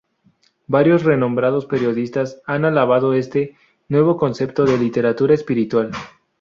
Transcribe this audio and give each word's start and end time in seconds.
Varios 0.65 1.03
renombrados 1.03 1.67
periodistas 1.67 2.41
han 2.47 2.65
alabado 2.65 3.13
este 3.13 3.55
"nuevo 3.87 4.17
concepto 4.17 4.65
de 4.65 4.79
literatura 4.79 5.35
espiritual". 5.35 5.91